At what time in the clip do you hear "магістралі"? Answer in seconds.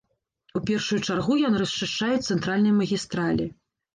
2.81-3.45